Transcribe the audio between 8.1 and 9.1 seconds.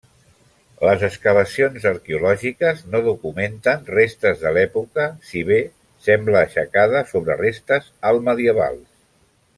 altmedievals.